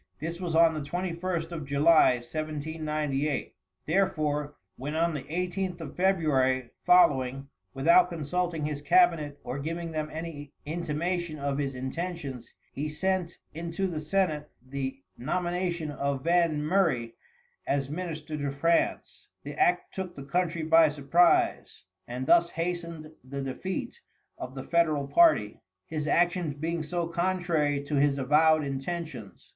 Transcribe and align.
This 0.19 0.41
was 0.41 0.55
on 0.55 0.73
the 0.73 0.79
21st 0.81 1.51
of 1.51 1.63
July, 1.67 2.13
1798. 2.13 3.53
Therefore, 3.85 4.55
when 4.75 4.95
on 4.95 5.13
the 5.13 5.21
18th 5.25 5.79
of 5.79 5.95
February 5.95 6.71
following, 6.83 7.49
without 7.75 8.09
consulting 8.09 8.65
his 8.65 8.81
cabinet 8.81 9.39
or 9.43 9.59
giving 9.59 9.91
them 9.91 10.09
any 10.11 10.53
intimation 10.65 11.37
of 11.37 11.59
his 11.59 11.75
intentions, 11.75 12.51
he 12.73 12.89
sent 12.89 13.37
into 13.53 13.85
the 13.85 13.99
senate 13.99 14.49
the 14.67 15.03
nomination 15.19 15.91
of 15.91 16.23
Van 16.23 16.63
Murray 16.65 17.13
as 17.67 17.87
minister 17.87 18.35
to 18.35 18.49
France, 18.51 19.27
the 19.43 19.53
act 19.53 19.93
took 19.93 20.15
the 20.15 20.23
country 20.25 20.63
by 20.63 20.89
surprise, 20.89 21.83
and 22.07 22.25
thus 22.25 22.49
hastened 22.49 23.11
the 23.23 23.43
defeat 23.43 24.01
of 24.39 24.55
the 24.55 24.63
federal 24.63 25.05
party, 25.07 25.61
his 25.85 26.07
actions 26.07 26.55
being 26.55 26.81
so 26.81 27.07
contrary 27.07 27.79
to 27.83 27.97
his 27.99 28.17
avowed 28.17 28.63
intentions. 28.65 29.49